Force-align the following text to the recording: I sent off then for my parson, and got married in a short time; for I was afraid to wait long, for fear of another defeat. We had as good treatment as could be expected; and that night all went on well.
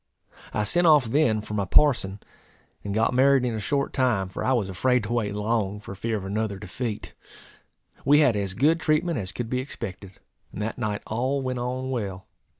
I 0.51 0.63
sent 0.63 0.87
off 0.87 1.05
then 1.05 1.41
for 1.41 1.53
my 1.53 1.65
parson, 1.65 2.21
and 2.83 2.91
got 2.95 3.13
married 3.13 3.45
in 3.45 3.53
a 3.53 3.59
short 3.59 3.93
time; 3.93 4.29
for 4.29 4.43
I 4.43 4.51
was 4.51 4.67
afraid 4.67 5.03
to 5.03 5.13
wait 5.13 5.35
long, 5.35 5.79
for 5.79 5.93
fear 5.93 6.17
of 6.17 6.25
another 6.25 6.57
defeat. 6.57 7.13
We 8.03 8.17
had 8.21 8.35
as 8.35 8.55
good 8.55 8.79
treatment 8.79 9.19
as 9.19 9.31
could 9.31 9.47
be 9.47 9.59
expected; 9.59 10.13
and 10.51 10.59
that 10.59 10.79
night 10.79 11.03
all 11.05 11.43
went 11.43 11.59
on 11.59 11.91
well. 11.91 12.25